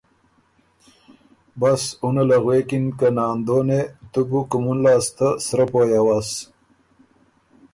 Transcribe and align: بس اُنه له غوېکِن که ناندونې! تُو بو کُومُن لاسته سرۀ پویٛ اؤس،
بس 1.59 1.81
اُنه 2.03 2.23
له 2.29 2.37
غوېکِن 2.43 2.85
که 2.99 3.07
ناندونې! 3.17 3.81
تُو 4.11 4.19
بو 4.29 4.39
کُومُن 4.49 4.77
لاسته 4.85 5.27
سرۀ 5.45 5.65
پویٛ 5.71 5.95
اؤس، 6.03 6.29